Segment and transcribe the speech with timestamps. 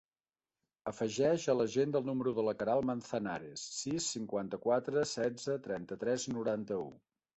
[0.91, 6.89] Afegeix a l'agenda el número de la Queralt Manzanares: sis, cinquanta-quatre, setze, trenta-tres, noranta-u.